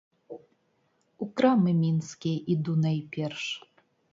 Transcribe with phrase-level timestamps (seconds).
[1.27, 3.45] У крамы мінскія іду найперш.